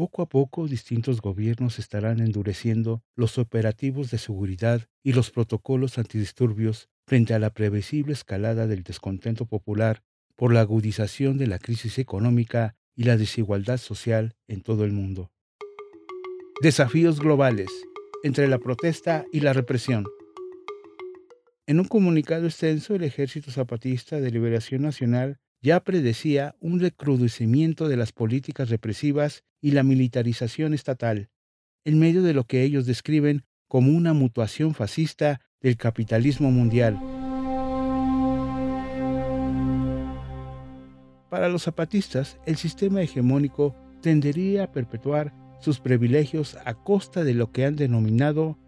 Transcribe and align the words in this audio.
Poco 0.00 0.22
a 0.22 0.26
poco, 0.30 0.66
distintos 0.66 1.20
gobiernos 1.20 1.78
estarán 1.78 2.20
endureciendo 2.20 3.02
los 3.16 3.36
operativos 3.36 4.10
de 4.10 4.16
seguridad 4.16 4.88
y 5.02 5.12
los 5.12 5.30
protocolos 5.30 5.98
antidisturbios 5.98 6.88
frente 7.06 7.34
a 7.34 7.38
la 7.38 7.50
previsible 7.50 8.14
escalada 8.14 8.66
del 8.66 8.82
descontento 8.82 9.44
popular 9.44 10.02
por 10.36 10.54
la 10.54 10.60
agudización 10.60 11.36
de 11.36 11.48
la 11.48 11.58
crisis 11.58 11.98
económica 11.98 12.76
y 12.96 13.04
la 13.04 13.18
desigualdad 13.18 13.76
social 13.76 14.36
en 14.48 14.62
todo 14.62 14.86
el 14.86 14.92
mundo. 14.92 15.32
Desafíos 16.62 17.20
globales 17.20 17.68
entre 18.22 18.48
la 18.48 18.58
protesta 18.58 19.26
y 19.34 19.40
la 19.40 19.52
represión. 19.52 20.06
En 21.66 21.78
un 21.78 21.86
comunicado 21.86 22.46
extenso, 22.46 22.94
el 22.94 23.04
Ejército 23.04 23.50
Zapatista 23.50 24.18
de 24.18 24.30
Liberación 24.30 24.80
Nacional 24.80 25.40
ya 25.62 25.80
predecía 25.80 26.56
un 26.60 26.80
recrudecimiento 26.80 27.88
de 27.88 27.96
las 27.96 28.12
políticas 28.12 28.70
represivas 28.70 29.44
y 29.60 29.72
la 29.72 29.82
militarización 29.82 30.74
estatal, 30.74 31.28
en 31.84 31.98
medio 31.98 32.22
de 32.22 32.34
lo 32.34 32.44
que 32.44 32.62
ellos 32.62 32.86
describen 32.86 33.44
como 33.68 33.92
una 33.92 34.14
mutuación 34.14 34.74
fascista 34.74 35.40
del 35.60 35.76
capitalismo 35.76 36.50
mundial. 36.50 36.98
Para 41.28 41.48
los 41.48 41.62
zapatistas, 41.62 42.38
el 42.46 42.56
sistema 42.56 43.02
hegemónico 43.02 43.76
tendería 44.02 44.64
a 44.64 44.72
perpetuar 44.72 45.32
sus 45.60 45.78
privilegios 45.78 46.56
a 46.64 46.74
costa 46.74 47.22
de 47.22 47.34
lo 47.34 47.52
que 47.52 47.66
han 47.66 47.76
denominado 47.76 48.58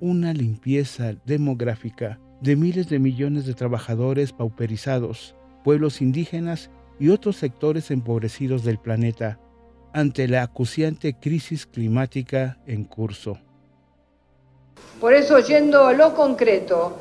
una 0.00 0.32
limpieza 0.32 1.14
demográfica 1.26 2.20
de 2.40 2.56
miles 2.56 2.88
de 2.88 2.98
millones 2.98 3.46
de 3.46 3.54
trabajadores 3.54 4.32
pauperizados, 4.32 5.35
pueblos 5.66 6.00
indígenas 6.00 6.70
y 7.00 7.08
otros 7.08 7.38
sectores 7.38 7.90
empobrecidos 7.90 8.62
del 8.62 8.78
planeta 8.78 9.40
ante 9.92 10.28
la 10.28 10.44
acuciante 10.44 11.16
crisis 11.20 11.66
climática 11.66 12.58
en 12.68 12.84
curso. 12.84 13.36
Por 15.00 15.12
eso, 15.12 15.40
yendo 15.40 15.88
a 15.88 15.92
lo 15.92 16.14
concreto 16.14 16.96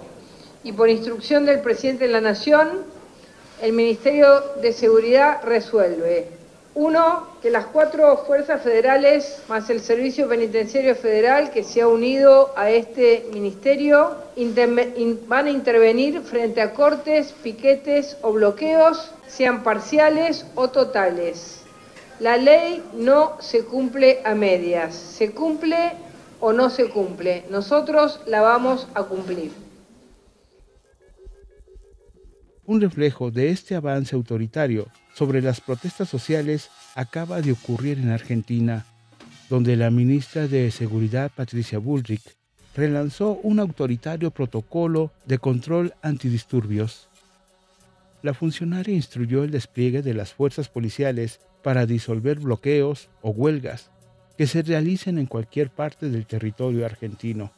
y 0.64 0.72
por 0.72 0.90
instrucción 0.90 1.46
del 1.46 1.60
presidente 1.60 2.08
de 2.08 2.14
la 2.14 2.22
Nación, 2.22 2.70
el 3.62 3.72
Ministerio 3.72 4.42
de 4.60 4.74
Seguridad 4.74 5.44
resuelve 5.44 6.30
uno, 6.76 7.26
que 7.42 7.50
las 7.50 7.68
cuatro 7.68 8.18
fuerzas 8.28 8.62
federales 8.62 9.42
más 9.48 9.70
el 9.70 9.80
Servicio 9.80 10.28
Penitenciario 10.28 10.94
Federal 10.94 11.52
que 11.52 11.64
se 11.64 11.82
ha 11.82 11.88
unido 11.88 12.52
a 12.58 12.70
este 12.70 13.28
ministerio 13.32 14.16
van 15.28 15.48
a 15.48 15.50
intervenir 15.50 16.22
frente 16.22 16.62
a 16.62 16.74
cortes, 16.74 17.32
piquetes 17.32 18.18
o 18.22 18.34
bloqueos, 18.34 19.12
sean 19.26 19.64
parciales 19.64 20.46
o 20.56 20.70
totales. 20.70 21.62
La 22.20 22.36
ley 22.36 22.84
no 22.94 23.38
se 23.40 23.64
cumple 23.64 24.20
a 24.26 24.36
medias, 24.36 24.96
se 24.96 25.32
cumple 25.32 25.94
o 26.42 26.52
no 26.52 26.70
se 26.70 26.90
cumple. 26.90 27.46
Nosotros 27.50 28.20
la 28.26 28.42
vamos 28.42 28.88
a 28.94 29.04
cumplir. 29.04 29.65
Un 32.68 32.82
reflejo 32.82 33.30
de 33.30 33.50
este 33.50 33.76
avance 33.76 34.16
autoritario 34.16 34.88
sobre 35.14 35.42
las 35.42 35.62
protestas 35.62 36.10
sociales 36.10 36.72
acaba 36.96 37.42
de 37.42 37.52
ocurrir 37.52 38.00
en 38.00 38.10
Argentina, 38.10 38.88
donde 39.50 39.76
la 39.76 39.92
ministra 39.92 40.48
de 40.48 40.72
Seguridad 40.72 41.32
Patricia 41.36 41.78
Bullrich 41.78 42.36
relanzó 42.76 43.40
un 43.44 43.60
autoritario 43.60 44.32
protocolo 44.32 45.12
de 45.28 45.38
control 45.38 45.94
antidisturbios. 46.02 47.08
La 48.24 48.34
funcionaria 48.34 48.96
instruyó 48.96 49.44
el 49.44 49.52
despliegue 49.52 50.02
de 50.02 50.16
las 50.16 50.34
fuerzas 50.34 50.68
policiales 50.68 51.42
para 51.62 51.86
disolver 51.86 52.40
bloqueos 52.40 53.10
o 53.22 53.30
huelgas 53.30 53.92
que 54.40 54.48
se 54.48 54.64
realicen 54.64 55.20
en 55.20 55.28
cualquier 55.28 55.70
parte 55.70 56.10
del 56.10 56.26
territorio 56.26 56.84
argentino. 56.84 57.52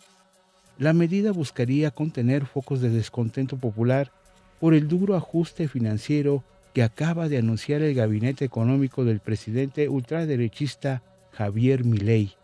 La 0.77 0.91
medida 0.91 1.31
buscaría 1.31 1.91
contener 1.91 2.45
focos 2.45 2.81
de 2.81 2.89
descontento 2.89 3.57
popular 3.57 4.11
por 4.59 4.73
el 4.73 4.87
duro 4.87 5.15
ajuste 5.15 5.67
financiero 5.67 6.43
que 6.73 6.83
acaba 6.83 7.27
de 7.29 7.37
anunciar 7.37 7.81
el 7.81 7.95
gabinete 7.95 8.45
económico 8.45 9.03
del 9.03 9.19
presidente 9.19 9.89
ultraderechista 9.89 11.01
Javier 11.31 11.83
Milei. 11.83 12.35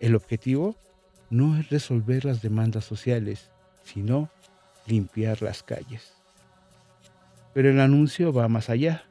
El 0.00 0.14
objetivo 0.14 0.76
no 1.30 1.58
es 1.58 1.70
resolver 1.70 2.24
las 2.24 2.42
demandas 2.42 2.84
sociales, 2.84 3.50
sino 3.84 4.28
limpiar 4.86 5.42
las 5.42 5.62
calles. 5.62 6.12
Pero 7.54 7.70
el 7.70 7.80
anuncio 7.80 8.32
va 8.32 8.48
más 8.48 8.70
allá. 8.70 9.04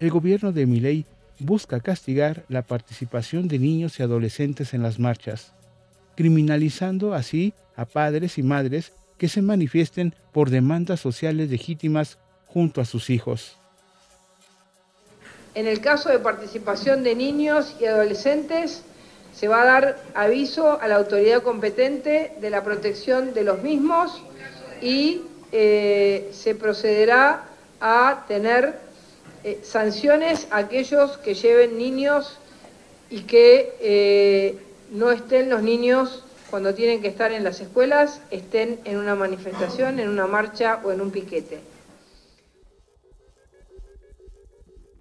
El 0.00 0.10
gobierno 0.10 0.52
de 0.52 0.66
Milei 0.66 1.06
busca 1.38 1.80
castigar 1.80 2.44
la 2.48 2.62
participación 2.62 3.48
de 3.48 3.58
niños 3.58 3.98
y 3.98 4.02
adolescentes 4.02 4.74
en 4.74 4.82
las 4.82 4.98
marchas, 4.98 5.52
criminalizando 6.16 7.14
así 7.14 7.54
a 7.76 7.84
padres 7.84 8.38
y 8.38 8.42
madres 8.42 8.92
que 9.18 9.28
se 9.28 9.42
manifiesten 9.42 10.14
por 10.32 10.50
demandas 10.50 11.00
sociales 11.00 11.50
legítimas 11.50 12.18
junto 12.46 12.80
a 12.80 12.84
sus 12.84 13.10
hijos. 13.10 13.56
En 15.54 15.66
el 15.66 15.80
caso 15.80 16.10
de 16.10 16.18
participación 16.18 17.02
de 17.02 17.14
niños 17.14 17.76
y 17.80 17.86
adolescentes, 17.86 18.82
se 19.34 19.48
va 19.48 19.62
a 19.62 19.64
dar 19.64 19.98
aviso 20.14 20.80
a 20.80 20.88
la 20.88 20.96
autoridad 20.96 21.42
competente 21.42 22.32
de 22.40 22.50
la 22.50 22.62
protección 22.62 23.34
de 23.34 23.44
los 23.44 23.62
mismos 23.62 24.22
y 24.82 25.22
eh, 25.52 26.30
se 26.32 26.54
procederá 26.54 27.44
a 27.80 28.24
tener 28.28 28.78
eh, 29.44 29.60
sanciones 29.62 30.46
a 30.50 30.58
aquellos 30.58 31.18
que 31.18 31.34
lleven 31.34 31.78
niños 31.78 32.38
y 33.10 33.20
que 33.20 33.74
eh, 33.80 34.58
no 34.90 35.10
estén 35.10 35.48
los 35.48 35.62
niños 35.62 36.24
cuando 36.56 36.72
tienen 36.72 37.02
que 37.02 37.08
estar 37.08 37.32
en 37.32 37.44
las 37.44 37.60
escuelas, 37.60 38.22
estén 38.30 38.80
en 38.86 38.96
una 38.96 39.14
manifestación, 39.14 40.00
en 40.00 40.08
una 40.08 40.26
marcha 40.26 40.80
o 40.82 40.90
en 40.90 41.02
un 41.02 41.10
piquete. 41.10 41.60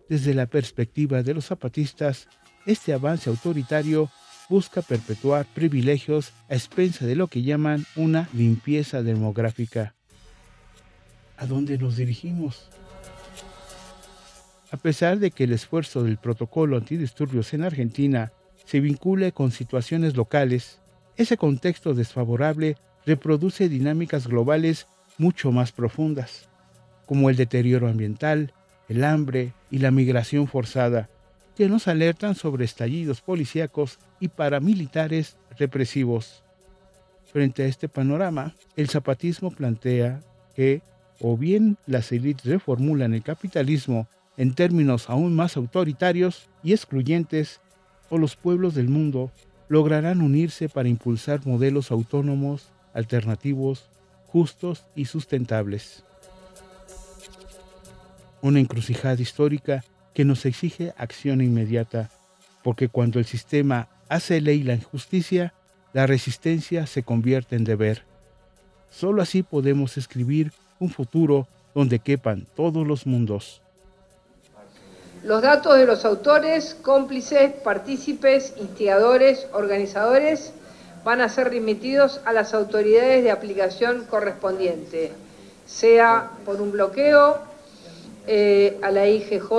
Desde 0.09 0.33
la 0.33 0.47
perspectiva 0.47 1.23
de 1.23 1.33
los 1.33 1.45
zapatistas, 1.45 2.27
este 2.65 2.91
avance 2.91 3.29
autoritario 3.29 4.09
busca 4.49 4.81
perpetuar 4.81 5.45
privilegios 5.45 6.33
a 6.49 6.55
expensa 6.55 7.05
de 7.05 7.15
lo 7.15 7.27
que 7.27 7.41
llaman 7.41 7.85
una 7.95 8.27
limpieza 8.33 9.01
demográfica. 9.01 9.95
¿A 11.37 11.45
dónde 11.45 11.77
nos 11.77 11.95
dirigimos? 11.95 12.67
A 14.71 14.75
pesar 14.75 15.19
de 15.19 15.31
que 15.31 15.45
el 15.45 15.53
esfuerzo 15.53 16.03
del 16.03 16.17
protocolo 16.17 16.75
antidisturbios 16.75 17.53
en 17.53 17.63
Argentina 17.63 18.33
se 18.65 18.81
vincule 18.81 19.31
con 19.31 19.51
situaciones 19.51 20.17
locales, 20.17 20.81
ese 21.17 21.37
contexto 21.37 21.93
desfavorable 21.93 22.77
reproduce 23.05 23.69
dinámicas 23.69 24.27
globales 24.27 24.87
mucho 25.17 25.51
más 25.51 25.71
profundas, 25.71 26.49
como 27.05 27.29
el 27.29 27.35
deterioro 27.35 27.87
ambiental, 27.87 28.53
el 28.89 29.03
hambre 29.03 29.53
y 29.71 29.79
la 29.79 29.91
migración 29.91 30.47
forzada, 30.47 31.09
que 31.55 31.69
nos 31.69 31.87
alertan 31.87 32.35
sobre 32.35 32.65
estallidos 32.65 33.21
policíacos 33.21 33.99
y 34.19 34.27
paramilitares 34.27 35.37
represivos. 35.57 36.43
Frente 37.31 37.63
a 37.63 37.67
este 37.67 37.87
panorama, 37.87 38.53
el 38.75 38.89
zapatismo 38.89 39.51
plantea 39.51 40.21
que 40.55 40.81
o 41.21 41.37
bien 41.37 41.77
las 41.85 42.11
élites 42.11 42.45
reformulan 42.45 43.13
el 43.13 43.23
capitalismo 43.23 44.07
en 44.37 44.53
términos 44.53 45.09
aún 45.09 45.33
más 45.33 45.55
autoritarios 45.55 46.49
y 46.61 46.73
excluyentes, 46.73 47.61
o 48.09 48.17
los 48.17 48.35
pueblos 48.35 48.75
del 48.75 48.89
mundo 48.89 49.31
lograrán 49.67 50.21
unirse 50.21 50.69
para 50.69 50.89
impulsar 50.89 51.45
modelos 51.45 51.91
autónomos, 51.91 52.69
alternativos, 52.93 53.89
justos 54.27 54.85
y 54.95 55.05
sustentables 55.05 56.03
una 58.45 58.59
encrucijada 58.59 59.19
histórica 59.19 59.83
que 60.13 60.23
nos 60.23 60.45
exige 60.45 60.93
acción 60.97 61.41
inmediata, 61.41 62.11
porque 62.63 62.89
cuando 62.89 63.17
el 63.17 63.25
sistema 63.25 63.87
hace 64.07 64.39
ley 64.39 64.61
la 64.61 64.75
injusticia, 64.75 65.55
la 65.93 66.05
resistencia 66.05 66.85
se 66.85 67.01
convierte 67.01 67.55
en 67.55 67.63
deber. 67.63 68.03
Solo 68.91 69.23
así 69.23 69.41
podemos 69.41 69.97
escribir 69.97 70.53
un 70.77 70.91
futuro 70.91 71.47
donde 71.73 71.97
quepan 71.97 72.45
todos 72.55 72.85
los 72.85 73.07
mundos. 73.07 73.63
Los 75.25 75.41
datos 75.41 75.75
de 75.75 75.87
los 75.87 76.05
autores, 76.05 76.77
cómplices, 76.83 77.51
partícipes, 77.51 78.53
instigadores, 78.57 79.47
organizadores 79.53 80.53
van 81.03 81.19
a 81.19 81.29
ser 81.29 81.49
remitidos 81.49 82.21
a 82.25 82.31
las 82.31 82.53
autoridades 82.53 83.23
de 83.23 83.31
aplicación 83.31 84.05
correspondiente, 84.05 85.11
sea 85.65 86.29
por 86.45 86.61
un 86.61 86.71
bloqueo, 86.71 87.39
eh, 88.27 88.77
a 88.83 88.91
la 88.91 89.07
IGJ 89.07 89.49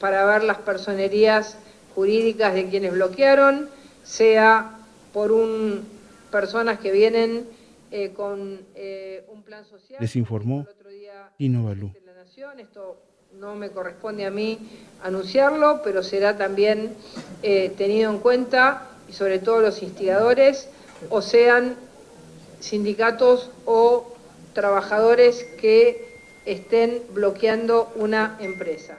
para 0.00 0.24
ver 0.24 0.42
las 0.42 0.58
personerías 0.58 1.56
jurídicas 1.94 2.52
de 2.52 2.68
quienes 2.68 2.94
bloquearon, 2.94 3.68
sea 4.02 4.76
por 5.12 5.30
un, 5.30 5.84
personas 6.32 6.80
que 6.80 6.90
vienen 6.90 7.46
eh, 7.92 8.10
con 8.10 8.60
eh, 8.74 9.24
un 9.28 9.44
plan 9.44 9.64
social. 9.64 10.00
Les 10.00 10.16
informó 10.16 10.66
Inovalú. 11.38 11.92
Esto 12.58 13.11
no 13.38 13.54
me 13.54 13.70
corresponde 13.70 14.26
a 14.26 14.30
mí 14.30 14.58
anunciarlo, 15.02 15.80
pero 15.82 16.02
será 16.02 16.36
también 16.36 16.94
eh, 17.42 17.72
tenido 17.76 18.10
en 18.10 18.18
cuenta, 18.18 18.90
y 19.08 19.12
sobre 19.12 19.38
todo 19.38 19.60
los 19.60 19.82
instigadores, 19.82 20.68
o 21.08 21.22
sean 21.22 21.76
sindicatos 22.60 23.50
o 23.64 24.12
trabajadores 24.52 25.44
que 25.60 26.18
estén 26.44 27.02
bloqueando 27.14 27.90
una 27.96 28.36
empresa. 28.38 28.98